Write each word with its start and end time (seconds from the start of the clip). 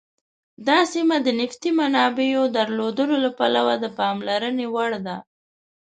دا 0.67 0.79
سیمه 0.93 1.17
د 1.25 1.27
نفتي 1.39 1.69
منابعو 1.79 2.43
درلودلو 2.57 3.15
له 3.25 3.29
پلوه 3.37 3.75
د 3.83 3.85
پاملرنې 3.97 4.65
وړ 4.75 4.91
ده. 5.05 5.17